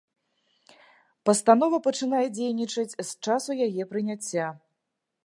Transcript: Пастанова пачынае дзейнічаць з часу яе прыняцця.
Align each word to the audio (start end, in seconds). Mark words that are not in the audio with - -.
Пастанова 1.29 1.79
пачынае 1.87 2.23
дзейнічаць 2.37 2.97
з 3.11 3.13
часу 3.29 3.51
яе 3.67 3.83
прыняцця. 3.93 4.49